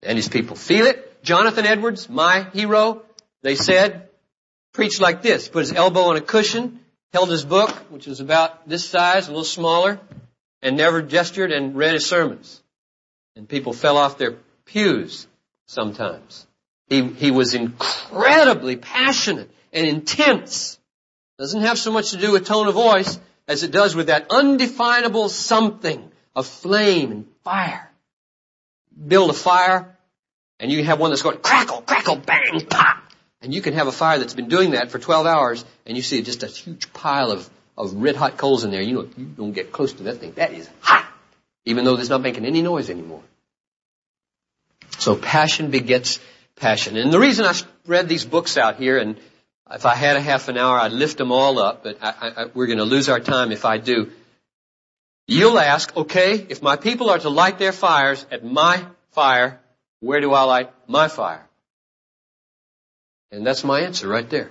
[0.04, 1.22] And his people feel it.
[1.22, 3.02] Jonathan Edwards, my hero,
[3.44, 4.08] they said,
[4.74, 5.48] preached like this.
[5.48, 6.80] Put his elbow on a cushion,
[7.14, 10.00] held his book, which was about this size, a little smaller,
[10.62, 12.62] and never gestured and read his sermons.
[13.36, 15.28] And people fell off their pews
[15.68, 16.46] sometimes.
[16.88, 20.78] He, he was incredibly passionate and intense.
[21.40, 24.28] Doesn't have so much to do with tone of voice as it does with that
[24.30, 27.90] undefinable something of flame and fire.
[29.08, 29.98] Build a fire
[30.60, 33.01] and you have one that's going crackle, crackle, bang, pop.
[33.42, 36.04] And you can have a fire that's been doing that for 12 hours and you
[36.04, 38.82] see just a huge pile of, of red hot coals in there.
[38.82, 40.34] You know, you don't get close to that thing.
[40.34, 41.08] That is hot.
[41.66, 43.24] Even though it's not making any noise anymore.
[45.00, 46.20] So passion begets
[46.56, 46.98] passion.
[46.98, 47.54] And the reason I
[47.88, 49.18] read these books out here, and
[49.72, 52.46] if I had a half an hour, I'd lift them all up, but I, I,
[52.54, 54.12] we're going to lose our time if I do.
[55.28, 59.60] You'll ask, okay, if my people are to light their fires at my fire,
[60.00, 61.48] where do I light my fire?
[63.32, 64.50] And that's my answer right there.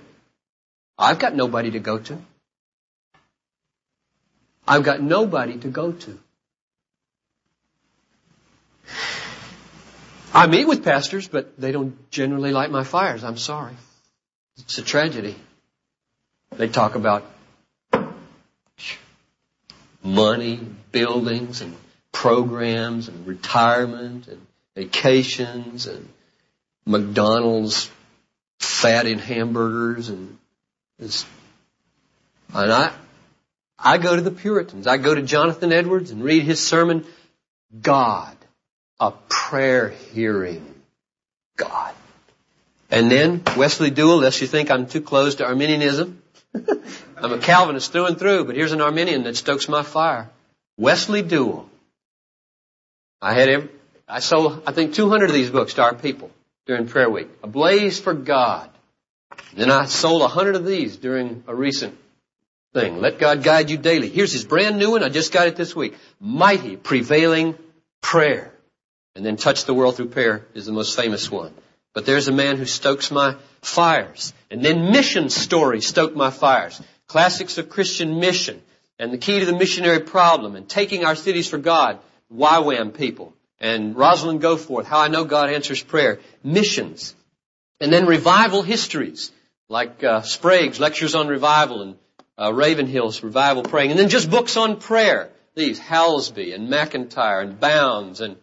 [0.97, 2.17] I've got nobody to go to.
[4.67, 6.19] I've got nobody to go to.
[10.33, 13.23] I meet with pastors, but they don't generally light my fires.
[13.23, 13.73] I'm sorry.
[14.57, 15.35] It's a tragedy.
[16.55, 17.25] They talk about
[20.03, 20.59] money,
[20.91, 21.75] buildings, and
[22.11, 26.07] programs and retirement and vacations and
[26.85, 27.89] McDonald's
[28.61, 30.37] fat in hamburgers and.
[32.53, 32.93] And I,
[33.79, 34.85] I go to the Puritans.
[34.85, 37.05] I go to Jonathan Edwards and read his sermon.
[37.81, 38.35] God,
[38.99, 40.75] a prayer hearing
[41.55, 41.93] God.
[42.91, 46.21] And then Wesley Duewel, lest you think I'm too close to Arminianism.
[47.17, 50.29] I'm a Calvinist through and through, but here's an Arminian that stokes my fire.
[50.77, 51.65] Wesley Duewel.
[53.21, 53.69] I had every,
[54.07, 56.29] I sold, I think 200 of these books to our people
[56.65, 57.29] during prayer week.
[57.43, 58.69] Ablaze for God.
[59.53, 61.97] Then I sold a 100 of these during a recent
[62.73, 62.99] thing.
[62.99, 64.09] Let God guide you daily.
[64.09, 65.03] Here's his brand new one.
[65.03, 65.95] I just got it this week.
[66.19, 67.57] Mighty prevailing
[68.01, 68.51] prayer.
[69.15, 71.53] And then touch the world through prayer is the most famous one.
[71.93, 74.33] But there's a man who stokes my fires.
[74.49, 76.81] And then mission stories stoke my fires.
[77.07, 78.61] Classics of Christian mission
[78.97, 81.99] and the key to the missionary problem and taking our cities for God.
[82.33, 86.19] YWAM people and Rosalind Goforth, how I know God answers prayer.
[86.43, 87.15] Missions.
[87.79, 89.31] And then revival histories
[89.69, 91.95] like uh, Sprague's lectures on revival and
[92.37, 93.91] uh, Ravenhill's revival praying.
[93.91, 95.29] And then just books on prayer.
[95.55, 98.35] These Hallesby and McIntyre and Bounds and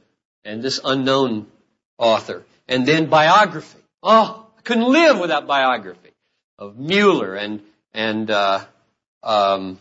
[0.45, 1.47] and this unknown
[1.99, 2.45] author.
[2.69, 3.81] And then biography.
[4.03, 6.13] Oh, I couldn't live without biography
[6.59, 8.65] of Mueller and and uh,
[9.25, 9.79] um,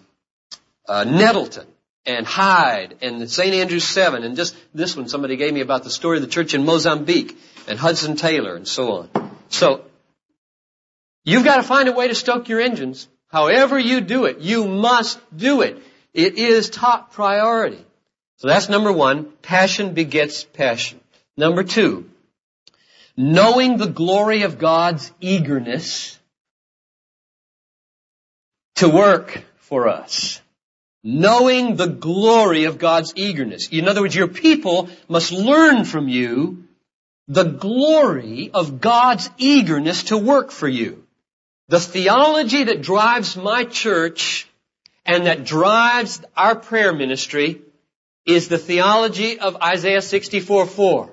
[0.88, 1.68] uh, Nettleton
[2.08, 3.54] and Hyde and St.
[3.54, 6.54] Andrews Seven and just this one somebody gave me about the story of the church
[6.54, 9.32] in Mozambique and Hudson Taylor and so on.
[9.50, 9.84] So
[11.26, 13.08] you've got to find a way to stoke your engines.
[13.28, 15.78] However you do it, you must do it.
[16.14, 17.86] It is top priority.
[18.38, 19.26] So that's number one.
[19.42, 21.02] Passion begets passion.
[21.36, 22.10] Number two,
[23.18, 26.18] knowing the glory of God's eagerness
[28.76, 30.42] to work for us.
[31.10, 33.70] Knowing the glory of God's eagerness.
[33.70, 36.66] In other words, your people must learn from you
[37.30, 41.06] the glory of God's eagerness to work for you.
[41.70, 44.50] The theology that drives my church
[45.06, 47.62] and that drives our prayer ministry
[48.26, 51.10] is the theology of Isaiah 64 4.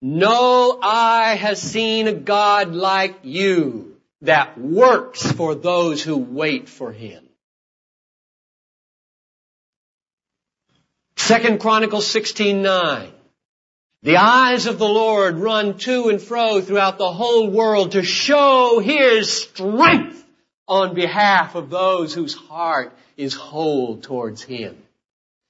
[0.00, 6.90] No eye has seen a God like you that works for those who wait for
[6.90, 7.25] him.
[11.26, 13.10] Second Chronicles 16:9
[14.02, 18.78] The eyes of the Lord run to and fro throughout the whole world to show
[18.78, 20.24] his strength
[20.68, 24.80] on behalf of those whose heart is whole towards him.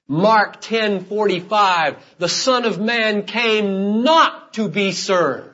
[0.08, 5.52] Mark 10:45 The son of man came not to be served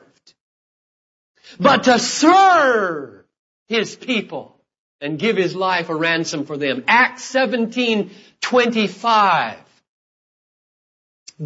[1.59, 3.25] but to serve
[3.67, 4.55] his people
[5.01, 6.85] and give his life a ransom for them.
[6.87, 9.57] Acts 17:25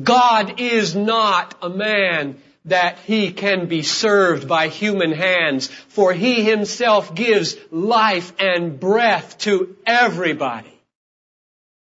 [0.04, 6.43] God is not a man that he can be served by human hands, for he
[6.43, 10.78] himself gives life and breath to everybody.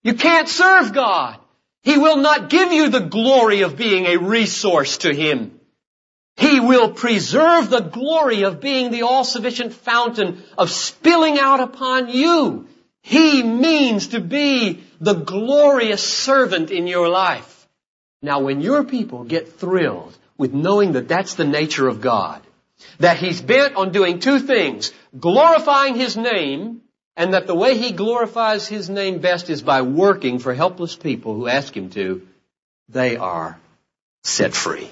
[0.02, 1.38] You can't serve God.
[1.82, 5.58] He will not give you the glory of being a resource to Him.
[6.36, 12.68] He will preserve the glory of being the all-sufficient fountain of spilling out upon you.
[13.02, 17.57] He means to be the glorious servant in your life.
[18.22, 22.42] Now when your people get thrilled with knowing that that's the nature of God,
[22.98, 26.82] that He's bent on doing two things, glorifying His name
[27.18, 31.34] and that the way he glorifies his name best is by working for helpless people
[31.34, 32.22] who ask him to,
[32.88, 33.58] they are
[34.22, 34.88] set free.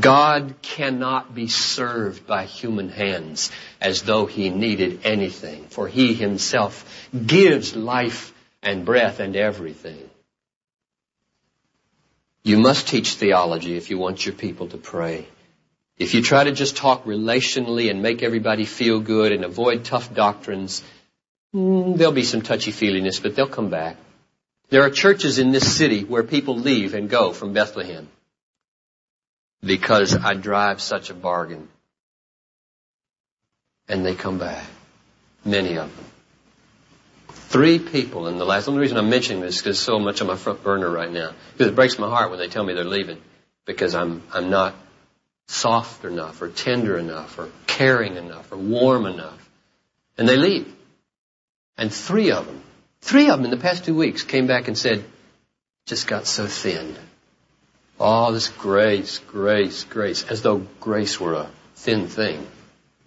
[0.00, 7.06] God cannot be served by human hands as though he needed anything, for he himself
[7.12, 10.08] gives life and breath and everything.
[12.44, 15.28] You must teach theology if you want your people to pray.
[15.96, 20.12] If you try to just talk relationally and make everybody feel good and avoid tough
[20.12, 20.82] doctrines,
[21.54, 23.96] mm, there'll be some touchy-feeliness, but they'll come back.
[24.70, 28.08] There are churches in this city where people leave and go from Bethlehem
[29.62, 31.68] because I drive such a bargain.
[33.88, 34.64] And they come back.
[35.44, 36.06] Many of them.
[37.32, 40.20] Three people in the last, the only reason I'm mentioning this is because so much
[40.20, 41.32] on my front burner right now.
[41.52, 43.20] Because it breaks my heart when they tell me they're leaving.
[43.66, 44.74] Because I'm, I'm not
[45.48, 49.50] soft enough or tender enough or caring enough or warm enough.
[50.16, 50.72] And they leave.
[51.76, 52.62] And three of them,
[53.00, 55.04] three of them in the past two weeks came back and said,
[55.86, 56.96] just got so thin.
[57.98, 62.46] Oh, this grace, grace, grace, as though grace were a thin thing.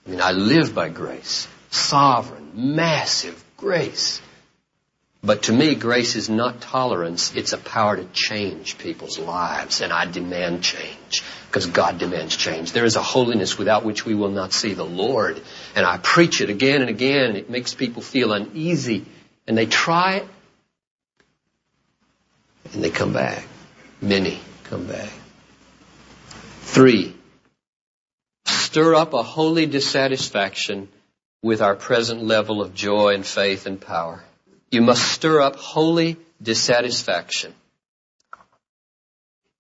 [0.06, 1.48] I mean, I live by grace.
[1.72, 4.22] Sovereign, massive grace.
[5.24, 7.36] But to me, grace is not tolerance.
[7.36, 9.82] It's a power to change people's lives.
[9.82, 12.74] And I demand change because God demands change.
[12.74, 15.42] There is a holiness without which we will not see the Lord.
[15.76, 19.04] And I preach it again and again it makes people feel uneasy
[19.48, 20.28] and they try it
[22.72, 23.48] and they come back.
[24.00, 25.10] Many come back.
[26.62, 27.16] Three,
[28.46, 30.88] stir up a holy dissatisfaction
[31.46, 34.24] with our present level of joy and faith and power.
[34.72, 37.54] You must stir up holy dissatisfaction.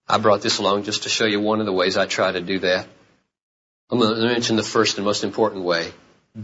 [0.07, 2.41] I brought this along just to show you one of the ways I try to
[2.41, 2.87] do that.
[3.91, 5.91] I'm going to mention the first and most important way.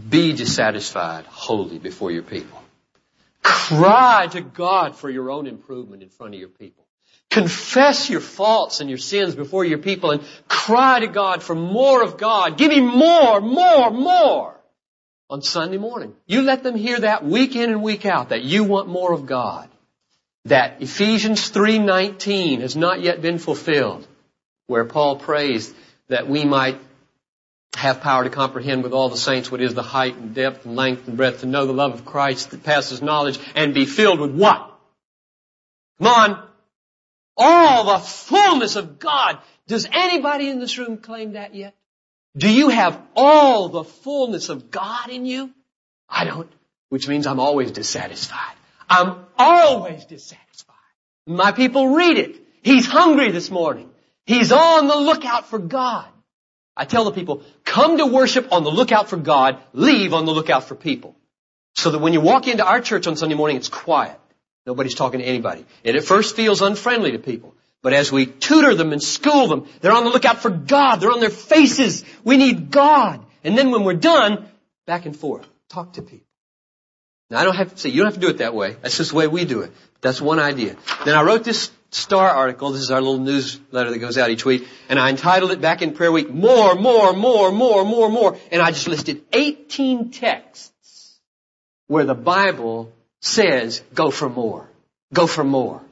[0.08, 2.62] Be dissatisfied wholly before your people.
[3.42, 6.84] Cry to God for your own improvement in front of your people.
[7.30, 12.04] Confess your faults and your sins before your people and cry to God for more
[12.04, 12.56] of God.
[12.56, 14.61] Give Him more, more, more
[15.32, 16.14] on Sunday morning.
[16.26, 19.24] You let them hear that week in and week out that you want more of
[19.24, 19.66] God.
[20.44, 24.06] That Ephesians 3:19 has not yet been fulfilled
[24.66, 25.72] where Paul prays
[26.08, 26.78] that we might
[27.74, 30.76] have power to comprehend with all the saints what is the height and depth and
[30.76, 34.20] length and breadth to know the love of Christ that passes knowledge and be filled
[34.20, 34.70] with what?
[35.98, 36.48] Come on.
[37.38, 39.38] All the fullness of God.
[39.66, 41.74] Does anybody in this room claim that yet?
[42.36, 45.50] Do you have all the fullness of God in you?
[46.08, 46.50] I don't,
[46.88, 48.56] which means I'm always dissatisfied.
[48.88, 50.76] I'm always dissatisfied.
[51.26, 52.36] My people read it.
[52.62, 53.90] He's hungry this morning.
[54.26, 56.08] He's on the lookout for God.
[56.76, 60.32] I tell the people, come to worship on the lookout for God, leave on the
[60.32, 61.14] lookout for people.
[61.74, 64.18] So that when you walk into our church on Sunday morning, it's quiet.
[64.66, 65.66] Nobody's talking to anybody.
[65.84, 67.54] And It at first feels unfriendly to people.
[67.82, 70.96] But as we tutor them and school them, they're on the lookout for God.
[70.96, 72.04] They're on their faces.
[72.24, 73.24] We need God.
[73.42, 74.46] And then when we're done,
[74.86, 75.46] back and forth.
[75.68, 76.26] Talk to people.
[77.28, 78.76] Now I don't have to say, you don't have to do it that way.
[78.80, 79.72] That's just the way we do it.
[80.00, 80.76] That's one idea.
[81.04, 82.72] Then I wrote this star article.
[82.72, 84.68] This is our little newsletter that goes out each week.
[84.88, 88.38] And I entitled it back in prayer week, more, more, more, more, more, more.
[88.50, 91.18] And I just listed 18 texts
[91.88, 94.68] where the Bible says, go for more.
[95.12, 95.82] Go for more.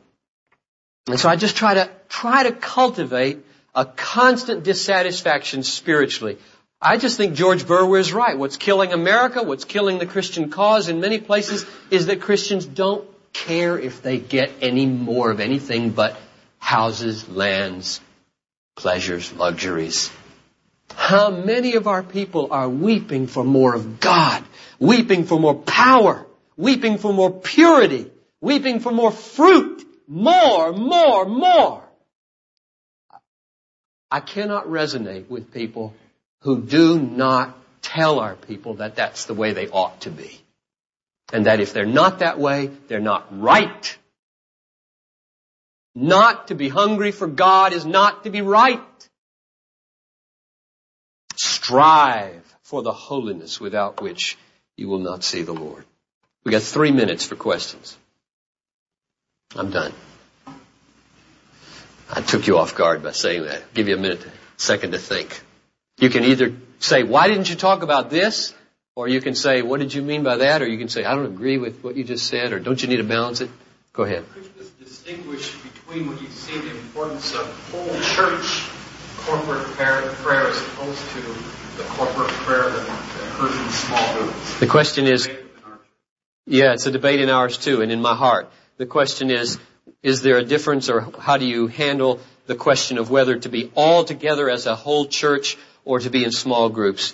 [1.10, 3.38] And so I just try to, try to cultivate
[3.74, 6.38] a constant dissatisfaction spiritually.
[6.82, 8.36] I just think George Verwer is right.
[8.36, 13.06] What's killing America, what's killing the Christian cause in many places is that Christians don't
[13.32, 16.16] care if they get any more of anything but
[16.58, 18.00] houses, lands,
[18.76, 20.10] pleasures, luxuries.
[20.94, 24.42] How many of our people are weeping for more of God,
[24.78, 31.84] weeping for more power, weeping for more purity, weeping for more fruit, more, more, more.
[34.10, 35.94] I cannot resonate with people
[36.40, 40.40] who do not tell our people that that's the way they ought to be.
[41.32, 43.98] And that if they're not that way, they're not right.
[45.94, 48.80] Not to be hungry for God is not to be right.
[51.36, 54.36] Strive for the holiness without which
[54.76, 55.84] you will not see the Lord.
[56.42, 57.96] We got three minutes for questions.
[59.56, 59.92] I'm done.
[62.12, 63.74] I took you off guard by saying that.
[63.74, 64.24] Give you a minute,
[64.56, 65.40] second to think.
[65.98, 68.54] You can either say, why didn't you talk about this?
[68.96, 70.62] Or you can say, what did you mean by that?
[70.62, 72.52] Or you can say, I don't agree with what you just said.
[72.52, 73.50] Or don't you need to balance it?
[73.92, 74.24] Go ahead.
[74.78, 78.68] Distinguish between what you see the importance of whole church
[79.18, 81.20] corporate prayer, prayer as opposed to
[81.76, 82.88] the corporate prayer that
[83.32, 84.60] occurs in small groups.
[84.60, 85.28] The question is,
[86.46, 88.50] yeah, it's a debate in ours too, and in my heart.
[88.80, 89.58] The question is,
[90.02, 93.70] is there a difference or how do you handle the question of whether to be
[93.74, 97.12] all together as a whole church or to be in small groups?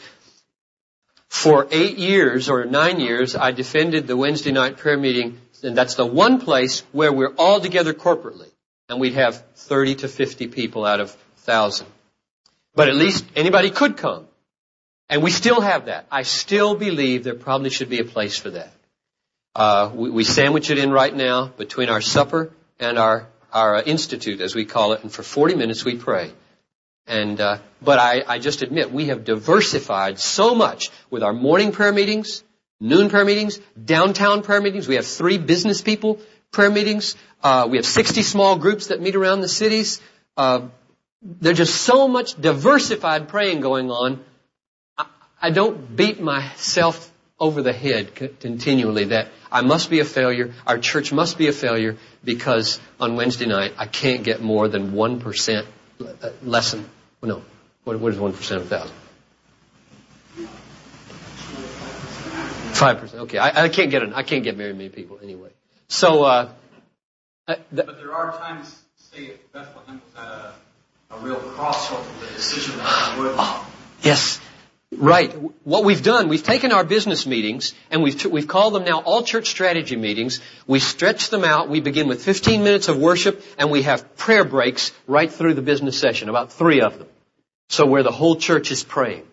[1.29, 5.97] For eight years or nine years, I defended the Wednesday night prayer meeting, and that's
[5.97, 8.53] the one place where we're all together corporately.
[8.89, 11.11] And we'd have 30 to 50 people out of
[11.47, 11.89] 1,000.
[12.77, 14.29] But at least anybody could come.
[15.09, 16.07] And we still have that.
[16.12, 18.73] I still believe there probably should be a place for that.
[19.57, 24.42] Uh, we, we sandwich it in right now between our supper and our our institute,
[24.42, 26.30] as we call it, and for 40 minutes we pray.
[27.07, 31.72] And uh, but I, I just admit we have diversified so much with our morning
[31.72, 32.44] prayer meetings,
[32.80, 34.88] noon prayer meetings, downtown prayer meetings.
[34.88, 36.20] We have three business people
[36.52, 37.16] prayer meetings.
[37.42, 40.02] Uh, we have 60 small groups that meet around the cities.
[40.36, 40.68] Uh,
[41.22, 44.22] there's just so much diversified praying going on.
[44.98, 45.07] I,
[45.40, 50.76] I don't beat myself over the head continually that I must be a failure, our
[50.76, 55.66] church must be a failure because on Wednesday night I can't get more than 1%
[56.42, 56.84] less than,
[57.22, 57.42] no,
[57.84, 58.96] what, what is 1% of a thousand?
[62.74, 65.48] 5%, okay, I, I can't get it, I can't get very many people anyway.
[65.88, 66.50] So, uh,
[67.48, 70.52] uh, but there are times, say, if Bethlehem was at a,
[71.14, 73.34] a real crossroads with a decision that would.
[73.38, 73.66] Oh,
[74.02, 74.38] yes.
[74.97, 75.30] Right.
[75.64, 79.22] What we've done, we've taken our business meetings and we've, we've called them now all
[79.22, 80.40] church strategy meetings.
[80.66, 81.68] We stretch them out.
[81.68, 85.62] We begin with 15 minutes of worship and we have prayer breaks right through the
[85.62, 87.09] business session, about three of them.
[87.68, 89.26] So where the whole church is praying.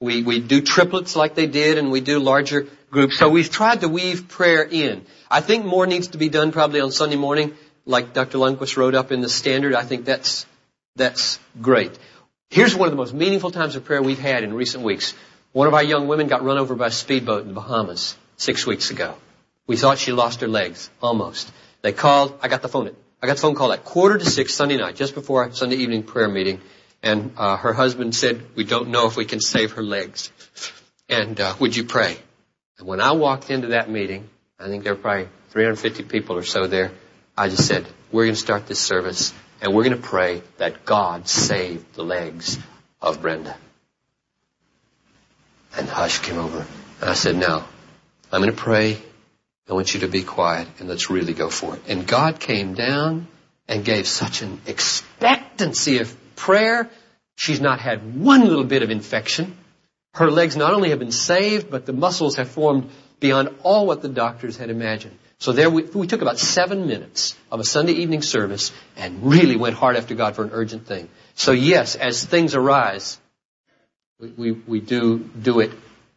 [0.00, 3.18] We, we do triplets like they did and we do larger groups.
[3.18, 5.04] So we've tried to weave prayer in.
[5.30, 7.54] I think more needs to be done probably on Sunday morning,
[7.84, 8.38] like Dr.
[8.38, 9.74] Lundquist wrote up in the standard.
[9.74, 10.46] I think that's,
[10.96, 11.98] that's great.
[12.50, 15.14] Here's one of the most meaningful times of prayer we've had in recent weeks.
[15.52, 18.66] One of our young women got run over by a speedboat in the Bahamas six
[18.66, 19.14] weeks ago.
[19.68, 21.48] We thought she lost her legs, almost.
[21.82, 22.90] They called, I got the phone,
[23.22, 25.76] I got the phone call at quarter to six Sunday night, just before our Sunday
[25.76, 26.60] evening prayer meeting,
[27.04, 30.32] and uh, her husband said, we don't know if we can save her legs.
[31.08, 32.16] And uh, would you pray?
[32.78, 34.28] And when I walked into that meeting,
[34.58, 36.90] I think there were probably 350 people or so there,
[37.38, 40.84] I just said, we're going to start this service and we're going to pray that
[40.84, 42.58] God save the legs
[43.00, 43.56] of Brenda.
[45.76, 46.66] And hush came over.
[47.00, 47.66] And I said, now,
[48.32, 48.98] I'm going to pray.
[49.68, 51.82] I want you to be quiet and let's really go for it.
[51.88, 53.28] And God came down
[53.68, 56.90] and gave such an expectancy of prayer.
[57.36, 59.56] She's not had one little bit of infection.
[60.14, 62.90] Her legs not only have been saved, but the muscles have formed
[63.20, 65.16] beyond all what the doctors had imagined.
[65.40, 69.56] So there we, we, took about seven minutes of a Sunday evening service and really
[69.56, 71.08] went hard after God for an urgent thing.
[71.34, 73.18] So yes, as things arise,
[74.20, 75.72] we, we, we do do it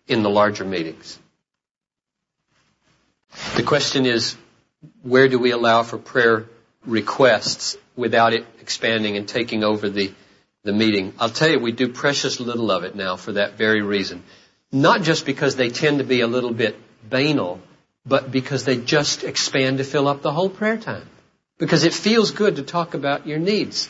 [0.07, 1.17] in the larger meetings.
[3.55, 4.35] The question is,
[5.03, 6.45] where do we allow for prayer
[6.85, 10.11] requests without it expanding and taking over the,
[10.65, 11.13] the meeting?
[11.17, 14.21] I'll tell you, we do precious little of it now for that very reason.
[14.69, 16.77] Not just because they tend to be a little bit
[17.09, 17.61] banal,
[18.05, 21.07] but because they just expand to fill up the whole prayer time.
[21.57, 23.89] Because it feels good to talk about your needs.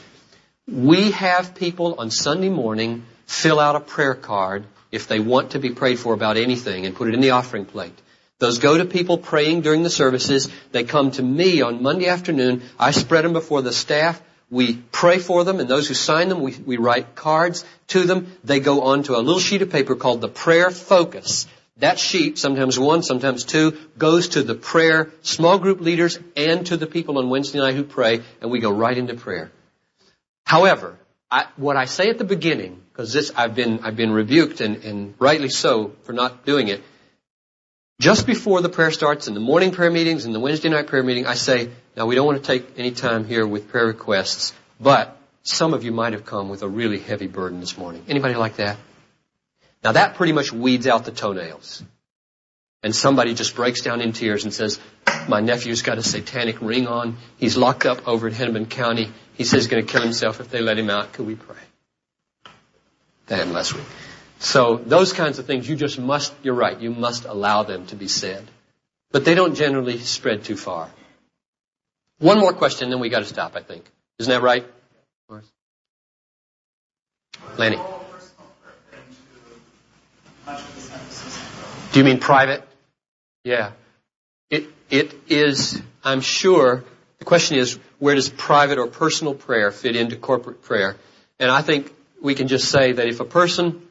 [0.68, 5.60] We have people on Sunday morning fill out a prayer card if they want to
[5.60, 8.00] be prayed for about anything and put it in the offering plate.
[8.40, 10.50] Those go to people praying during the services.
[10.72, 12.62] They come to me on Monday afternoon.
[12.78, 14.22] I spread them before the staff.
[14.50, 18.32] We pray for them, and those who sign them, we, we write cards to them.
[18.44, 21.48] They go on to a little sheet of paper called the prayer focus.
[21.78, 26.78] That sheet, sometimes one, sometimes two, goes to the prayer small group leaders and to
[26.78, 29.52] the people on Wednesday night who pray, and we go right into prayer.
[30.46, 30.98] However,
[31.32, 34.84] I, what I say at the beginning, because this I've been I've been rebuked and,
[34.84, 36.84] and rightly so for not doing it.
[38.00, 41.04] Just before the prayer starts in the morning prayer meetings and the Wednesday night prayer
[41.04, 44.54] meeting, I say, now we don't want to take any time here with prayer requests,
[44.80, 48.04] but some of you might have come with a really heavy burden this morning.
[48.08, 48.78] Anybody like that?
[49.84, 51.84] Now that pretty much weeds out the toenails.
[52.84, 54.80] And somebody just breaks down in tears and says,
[55.28, 57.18] my nephew's got a satanic ring on.
[57.38, 59.10] He's locked up over at Hennepin County.
[59.36, 61.14] He says he's going to kill himself if they let him out.
[61.14, 61.56] Could we pray?
[63.28, 63.86] That happened last week.
[64.40, 67.96] So those kinds of things, you just must, you're right, you must allow them to
[67.96, 68.46] be said.
[69.12, 70.90] But they don't generally spread too far.
[72.20, 73.86] One more question, then we got to stop, I think.
[74.20, 74.66] Isn't that right?
[77.58, 77.78] Lanny.
[81.94, 82.68] Do you mean private?
[83.44, 83.74] Yeah.
[84.50, 86.84] It, it is, I'm sure,
[87.20, 90.96] the question is, where does private or personal prayer fit into corporate prayer?
[91.40, 93.88] And I think we can just say that if a person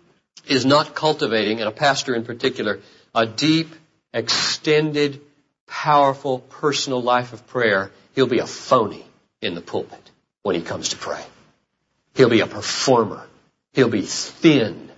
[0.48, 2.80] is not cultivating, and a pastor in particular,
[3.14, 3.72] a deep,
[4.12, 5.20] extended,
[5.68, 9.06] powerful, personal life of prayer, he'll be a phony
[9.40, 10.10] in the pulpit
[10.42, 11.22] when he comes to pray.
[12.16, 13.24] He'll be a performer.
[13.74, 14.90] He'll be thin